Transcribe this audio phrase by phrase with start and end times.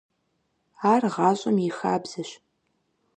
[0.91, 2.29] Ар гъащӏэм и хабзэщ.